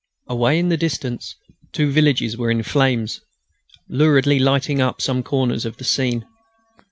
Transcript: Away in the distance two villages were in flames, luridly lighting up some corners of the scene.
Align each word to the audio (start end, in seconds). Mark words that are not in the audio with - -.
Away 0.25 0.57
in 0.57 0.69
the 0.69 0.77
distance 0.77 1.35
two 1.73 1.91
villages 1.91 2.35
were 2.35 2.49
in 2.49 2.63
flames, 2.63 3.21
luridly 3.87 4.39
lighting 4.39 4.81
up 4.81 4.99
some 4.99 5.21
corners 5.21 5.63
of 5.63 5.77
the 5.77 5.83
scene. 5.83 6.25